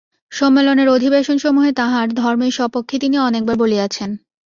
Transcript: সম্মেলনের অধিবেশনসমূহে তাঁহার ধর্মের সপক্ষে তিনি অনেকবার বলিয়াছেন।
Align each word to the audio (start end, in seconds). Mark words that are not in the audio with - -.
সম্মেলনের 0.31 0.87
অধিবেশনসমূহে 0.89 1.71
তাঁহার 1.71 2.07
ধর্মের 2.13 2.51
সপক্ষে 2.51 2.97
তিনি 2.99 3.17
অনেকবার 3.19 3.55
বলিয়াছেন। 3.57 4.09